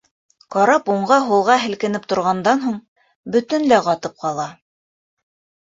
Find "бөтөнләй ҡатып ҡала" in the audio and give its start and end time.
3.37-4.51